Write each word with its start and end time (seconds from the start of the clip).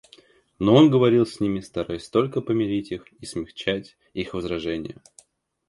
Но 0.57 0.73
он 0.75 0.89
говорил 0.89 1.27
с 1.27 1.39
ними, 1.39 1.59
стараясь 1.59 2.09
только 2.09 2.41
помирить 2.41 2.91
их 2.91 3.05
и 3.19 3.25
смягчать 3.27 3.97
их 4.15 4.33
возражения. 4.33 4.95